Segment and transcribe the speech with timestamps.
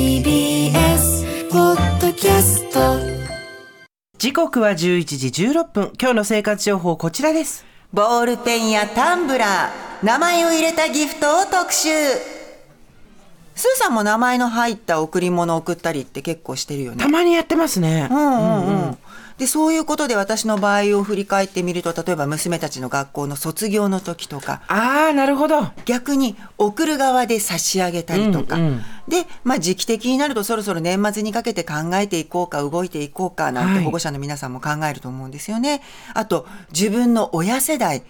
[0.00, 2.80] TBS ポッドキャスト
[4.16, 11.90] 時刻は11時16分今日の生活情報こちらですボールペンやタンブラー、名前を入れたギフトを特集。
[13.54, 17.06] スーさんも名前の入った贈り物を送ったりって結構してるよねた。
[17.06, 18.98] まにやってますね、うんうんうん。
[19.40, 25.68] で、そういうことで私の場合を振り返ってみると、例えば娘たちの学校の卒業の時とか、ああなるほど。
[25.86, 28.82] 逆に送る側で差し上げたりとか、うんうん。
[29.08, 33.84] で、まあ、時期的になるとそろそろ年末にかけて考えていこうか動いていこうかなんてはい。
[33.84, 35.80] 保護者の皆さんも考えると思うんですよね。
[36.12, 38.02] あと自分の親世代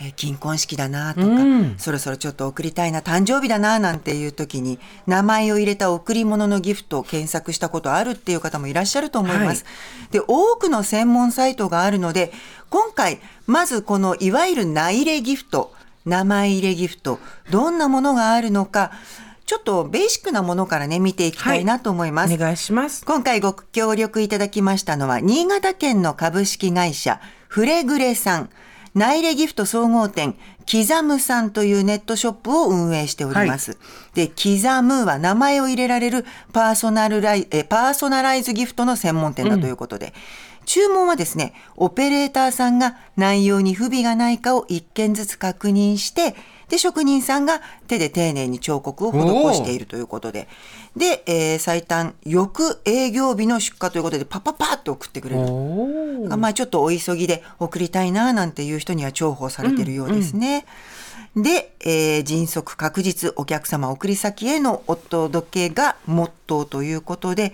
[0.00, 9.64] えー金婚式だなとか、うんそろそろちょっと送りたいな誕生日だななんていう時に名前を入れた贈り物のギフトを検索したことあるっていう方もいらっしゃると思います。
[10.10, 12.32] で多くの専門サイトがあるので
[12.70, 15.72] 今回まずこのいわゆる名入れギフト
[16.04, 17.18] 名前入れギフト
[17.50, 18.92] どんなものがあるのか
[19.46, 22.34] ちょっとベーシックなものからね見ていきたいなと思います。
[22.34, 28.50] お願いします今回ご協力いただきましたのは、新潟県の株式会社、フレグレさん、
[28.96, 33.76] ナイレギフト総合店、キザムさんというネットショップを運営しております。
[34.14, 40.14] で、キザムは名前を入れられるパーソナルライえパーソナライズギフトの専門店だということで、
[40.64, 46.34] 注文はですね、オペレーターさんが内容に不備がないかを一件ずつ確認して、
[46.68, 50.48] で、職人さんが手で丁寧に彫刻を施しているということで、
[50.96, 55.42] で、えー最短、翌営業日の出荷ということで、パパパッと送ってくれる。
[56.36, 60.66] まあちょっとお急ぎで送りたいななんていう人には重宝されてるようですね。
[61.36, 67.52] で、えー迅速確実お客様送り先へのお届けがモットーということで、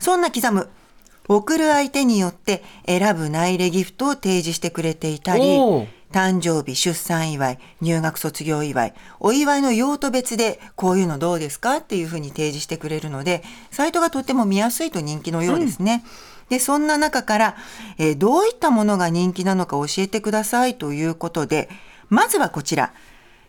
[0.00, 0.68] そんな刻む
[1.28, 5.58] 送る相手によって選ぶ内入れギフトを提示してくれていたり
[6.14, 16.04] 誕生日、出産祝い、入学卒業祝い、お祝いの用途別でこういうのどうですかっていうふうに提示してくれるので、サイトがとっても見やすいと人気のようですね。
[16.50, 17.56] で、そんな中から、
[17.98, 21.68] えーどういったものが人気なのか教えてくださいということで、
[22.10, 22.92] まずはこちら、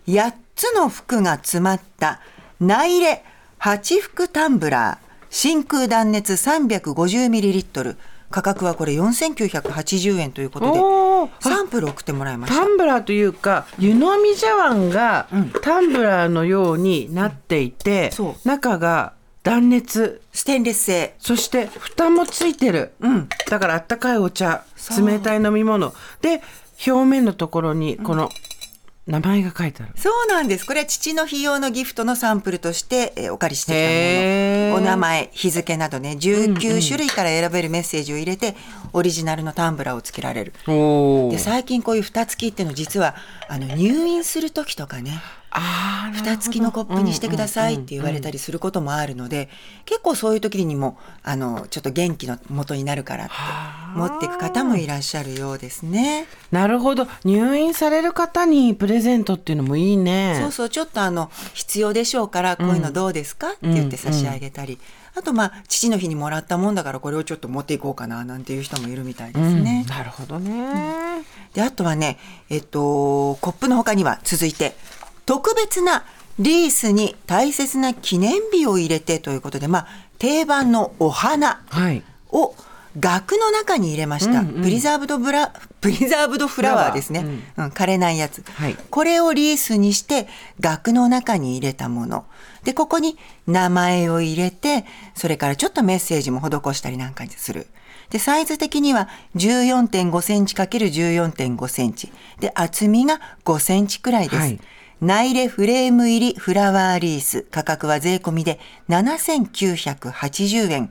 [0.08, 2.20] 8つの服が詰まった
[2.60, 3.24] 内入れ
[3.60, 5.05] 8服タンブラー、
[5.36, 7.98] 真空断熱 350ml、
[8.32, 12.62] 価格はこれ4980円ということで、サンプル送ってもらいました。
[12.62, 12.66] タ。
[12.66, 15.28] ンブラーというか湯飲み茶碗が
[15.62, 18.48] タンブラーのようになっていて、そう。
[18.48, 19.12] 中が
[19.44, 20.22] 断熱。
[20.32, 21.16] ステンレス製。
[21.20, 23.28] そして蓋もついてる、うん。
[23.50, 24.64] だからあったかいお茶
[24.98, 25.94] 冷たい飲み物。
[26.22, 26.42] で
[26.88, 28.30] 表面のところにこの
[29.08, 30.66] 名前が書いてある、そうなんです。
[30.66, 34.84] これは父の日用のギフトのサンプルとして、えーお借りしてきたもの。
[34.84, 38.56] お名前、日付などね、19種類から選べるメッセージを入れて、
[38.94, 40.54] オリジナルのタンブラーをつけられる。
[40.68, 43.16] おで、最近こういう蓋付きっていうの実は、
[43.48, 45.22] あの、入院する時とかね、
[45.56, 49.50] あー蓋付きのコップにしてくださいって言われたりすることもあるので、
[49.86, 53.34] 結構そういう時にも、あの、ちょっと元気の元になるからって、
[53.96, 56.26] 持っていく方もいらっしゃるようですね。
[56.52, 57.08] なるほど。
[57.24, 60.38] 入院される方にプレゼントっていうのもいいね。
[60.42, 64.80] そうそう、ちょっとあの、必要でしょうから、こういうのどうですか、って言って差し上げたり、
[65.18, 69.86] あとまあ、父の日にもらったもんだから、これをちょっと持っていこうかな、なんていう人もいるみたいですね。
[69.88, 71.24] なるほどね、
[71.54, 72.18] で、あとはね、
[72.50, 74.76] えっと、コップの他には続いて、
[75.26, 76.04] 特別な
[76.40, 79.88] リースに大切な記念日を入れてということで、まあ、
[80.20, 82.54] 定番のお花はいを
[83.00, 84.40] 額の中に入れました。
[84.40, 87.26] うんうんプリザーブドブラ、プリザーブドフラワーですね。
[87.58, 88.44] うん、枯れないやつ。
[88.54, 90.28] はいこれをリースにして
[90.60, 92.26] 額の中に入れたもの。
[92.64, 97.68] で、ここに名前を入れて、それからちょっとメッセージも施したりなんかにする。
[98.10, 102.12] で、サイズ的には14.5センチ ×14.5 センチ。
[102.40, 104.38] で、厚みが5センチくらいです。
[104.38, 104.60] はい
[105.06, 107.44] ナイレフレーム入りフラワーリース。
[107.44, 110.90] 価格は税込みで7980円。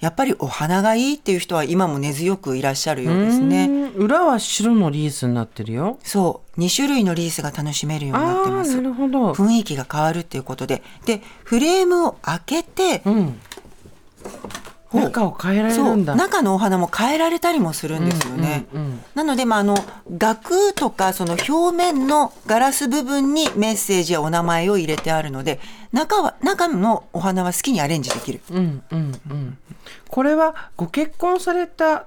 [0.00, 3.66] やっぱりお花がいいっていう人は今も根強くいらっしゃるようですね。
[3.66, 6.60] うん裏は白のリースになってるよそう。
[6.60, 8.82] 2種類のリースが楽しめるようになってますな。
[8.82, 10.82] るほど雰囲気が変わるっていうことで。
[11.06, 13.40] で、フレームを開けて、うん
[14.94, 16.14] 中を変えられるんだ。
[16.14, 18.66] 中のお花も変えられたりもするんですよね。
[18.72, 19.04] うんうんうん。
[19.14, 19.76] なので、まあ、あの
[20.16, 25.60] 額とかその表面のガラス部分にメッセージやお名前を入れてあるので
[25.92, 28.40] 中は中のお花は好きにアレンジできる。
[28.50, 29.58] うんうんうん。
[30.08, 32.06] これはご結婚された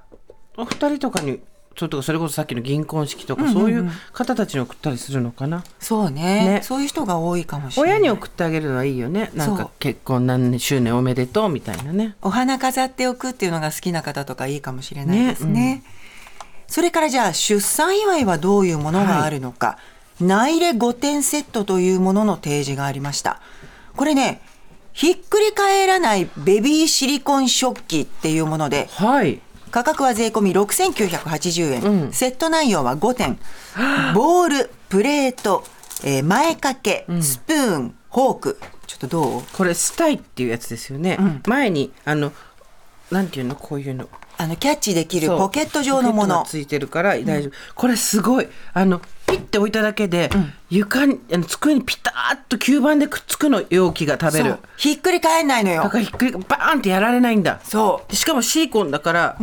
[0.56, 1.40] お二人とかに
[1.78, 5.62] それとかそれこそさっきの銀婚式とか、そういう方たちに送ったりするのかな？
[5.78, 6.58] そうね。
[6.58, 6.60] ね。
[6.64, 7.92] そういう人が多いかもしれない。
[7.92, 9.30] 親に送ってあげるのはいいよね。
[9.34, 12.16] なんか結婚何周年おめでとうみたいなね。
[12.20, 15.84] お花飾っておくっていうのが好きな方とかいいかもしれないですね。
[16.66, 19.78] それからじゃあ出産祝いはどういうものがあるのか、
[20.20, 23.40] 内入れ5点セットというものの提示がありました。
[23.96, 24.42] これね、
[24.92, 31.72] ひっくり返らないベビーシリコン食器っていうもので、はい価格は税込み6980
[32.06, 33.38] 円、セット内容は5点。
[34.14, 35.64] ボールプレート、
[36.04, 38.60] えー前掛けスプーン、フォーク。
[38.86, 39.42] ちょっとどう？
[39.52, 42.32] これスタイっていうやつですよね、前にあの
[43.10, 43.54] なんていうの？
[43.54, 44.08] こういうの
[44.40, 46.44] あのキャッチできるポケット状のもの。
[46.46, 48.46] ついてるから大丈夫、これすごい。
[48.72, 50.30] あのピッて置いただけで、
[50.70, 54.56] 床にあの机にピタッと吸盤でくっつくの容器が食べる。
[54.76, 55.82] ひっくり返んないのよ。
[55.82, 57.60] だからひっくりバーンってやられないんだ。
[57.64, 58.10] そう。
[58.10, 59.38] でしかもシリコンだから、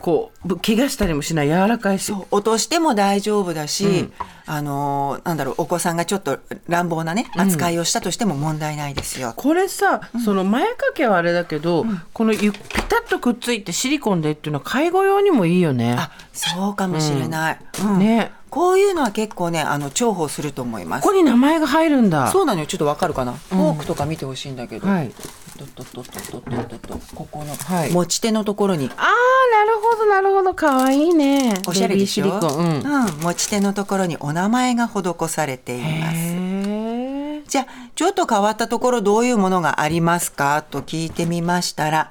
[0.00, 2.12] こうぶ怪我したりもしない柔らかいし。
[2.30, 4.10] 落としても大丈夫だし、
[4.46, 12.58] あのーなんだろうお子さんがちょっと乱暴なね扱いをしたとしても問題ないですよ、これさ、その前掛けはあれだけど、このゆピ
[12.88, 15.94] タッとくっついてシリコンでっていうのは介護用にもいいよね。
[15.98, 17.98] あそうかもしれない、うん。
[17.98, 18.32] ね。
[18.50, 21.02] こういうのは結構ねあの重宝すると思います。
[21.02, 22.28] ここに名前が入るんだ。
[22.28, 22.66] そうなのよ。
[22.66, 25.12] ちょっとわかるかな、フォークとか見てほしいんだけど、はい
[25.58, 42.10] とととととととここのはい持ち手のところにあーなるほどなるほどかわいいねおしゃれでしょベビーシリコンうんうん、持ち手のところにお名前が施されていますじゃあちょっと変わったところどういうものがありますかと聞いてみましたら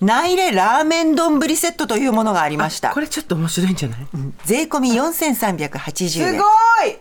[0.00, 4.06] 内入れラーメン丼セットというものがありましたこれちょっと面白いんじゃない、
[4.44, 6.42] 税込4380円すご
[6.86, 6.98] い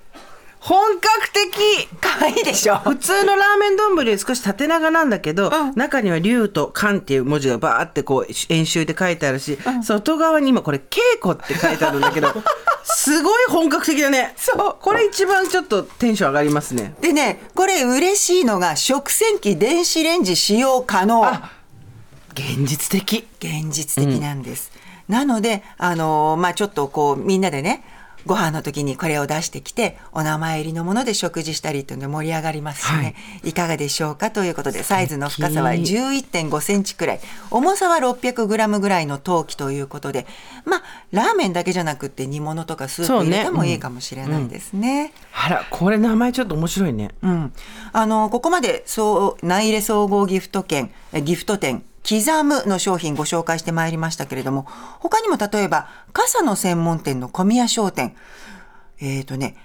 [0.65, 1.87] 本格的。
[2.01, 12.29] 可愛いでしょ普通のラーメン丼より少し縦長なんだけど、中には龍と漢っていう文字がバーってこう演習で書いてあるし、外側に今これ稽古って書いてあるんだけど
[12.83, 14.33] すごい本格的だね。
[14.37, 14.75] そう。
[14.81, 16.95] これ一番ちょっとテンション上がりますね。
[16.99, 21.21] でねこれ嬉しいのが食洗機電子レンジ使用可能。
[22.33, 23.27] 現実的。
[23.39, 24.71] 現実的なんです、
[25.07, 27.83] なのであのーまあちょっとこうみんなでね
[28.25, 37.19] ご飯の時にこれを出してきてお名前入りのもので食事したりっていうので盛り上がりますしね、い、かがでしょうかということでサイズの深さは11.5センチくらい。
[37.51, 40.25] 重さは600グラムぐらいの陶器ということで
[40.65, 45.13] まあラーメンだけじゃなくって煮物とかスープ入れてもいいかもしれないですね。
[45.33, 47.11] あらこれ名前ちょっと面白いね。
[47.21, 47.53] うん、
[47.93, 54.67] あのここまでそう内入れ総合ギフト券えギフト店刻むの商品ご紹介してまいりましたけれども
[54.99, 58.15] 他にも例えば傘の専門店の小宮商店。
[59.01, 59.57] えっ、とね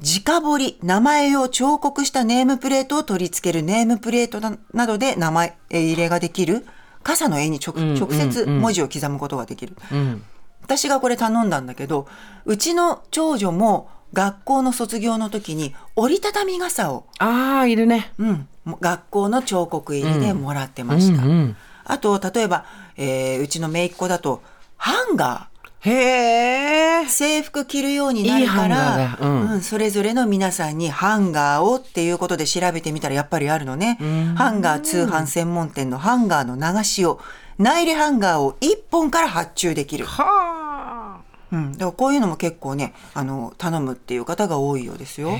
[0.00, 6.64] 直彫り名前を彫刻したネームプレートを取り付けるネームプレートななどで名前え入れができる
[7.02, 10.22] 傘の絵に直直接文字を刻むことができる、うん。
[10.62, 12.06] 私がこれ頼んだんだけど
[12.44, 18.12] うちの長女も学校の卒業の時に折りたたみ傘をああいるね。
[18.18, 18.48] うん、
[18.80, 21.24] 学校の彫刻入りでもらってました。
[21.24, 21.56] うんうん
[21.88, 22.64] あと、例えば、
[22.96, 24.42] えーうちの姪っ子だと、
[24.76, 25.48] ハンガ
[25.80, 27.08] へえー。
[27.08, 33.96] 制服着るようになるから、ーだうんうんそれぞれの皆さんにハンガーをっていうことで調べてみたらやっぱりあるのね。
[34.36, 37.20] ハンガー通販専門店のハンガーの流しを、
[37.58, 40.04] 内入れハンガーを1本から発注できる。
[40.04, 41.20] はあ
[41.50, 45.30] うん、だからこういうのも結構ね、あの、頼むっていう方が多いようですよ。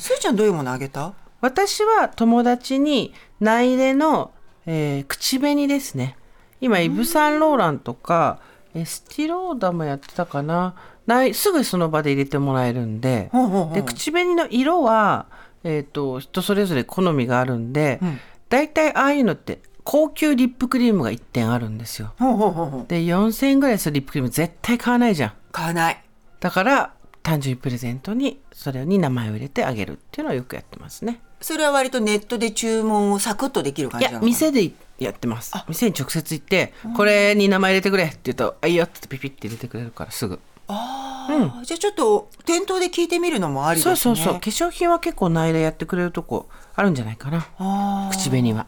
[0.00, 1.12] すーちゃんどういうものあげた？
[1.40, 4.32] 私は友達に内入れの、
[4.70, 6.16] えー口紅ですね。
[6.60, 8.38] 今イヴ・サンローランとか
[8.74, 10.74] エスティローダもやってたかな。
[11.06, 13.30] ないすぐその場で入れてもらえるんで。
[13.32, 13.74] ほうほうほう。
[13.74, 15.26] で口紅の色は、
[15.64, 18.20] えー、と人それぞれ好みがあるんで、ん。
[18.50, 22.12] 大体ああいうのって高級リップクリームが1点あるんですよ。
[22.18, 25.32] ほうほうほうで4000円ぐらいするリップクリーム絶対買わないじゃん。
[25.50, 26.04] 買わない。
[26.40, 31.20] だから誕生日プレゼントにそれに名前を入れてあげるっていうのをよくやってますね。
[31.40, 34.28] それは割とネットで注文をサクッとできる感いやじなのかな？
[34.28, 35.52] 店でやってます。
[35.68, 40.40] 店に直接行ってこれに名前入れてくれって言うと「あいいよ」ってピピって入れてくれるからすぐ。
[40.70, 43.96] あーじゃあちょっと店頭で聞いてみるのもありですね。
[43.96, 44.34] そうそうそう。
[44.34, 48.10] 化粧品は結構内入れやってくれるとこあるんじゃないかな。
[48.10, 48.66] 口紅は。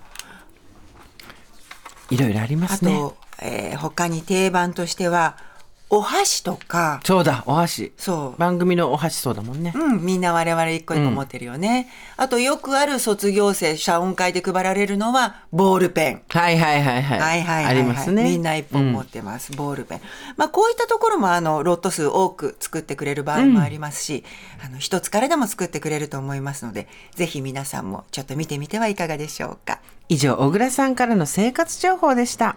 [2.10, 2.92] いろいろありまあすね。
[2.92, 5.36] と、えー他に定番としては
[5.92, 7.00] お箸とか。
[7.04, 7.92] そうだお箸。
[7.96, 8.40] そう。
[8.40, 9.72] 番組のお箸そうだもんね。
[9.74, 16.22] うん、みんな我々一個一個持ってるよね、あとよくある卒業生謝恩会で配られるのはボールペン。
[16.28, 17.20] はいはいはいはい。
[17.20, 18.22] はいはいはい、はい、ありますね。
[18.22, 20.00] みんな一本持ってます、ボールペン。
[20.36, 24.24] まあこういったところもあのロット数多く作ってくれる場合もありますし、
[24.64, 29.80] あの一つからでも作ってくれると思いますので、ぜひ皆さんもちょっと見てみてはいかがでしょうか。
[30.08, 32.56] 以上小倉さんからの生活情報でした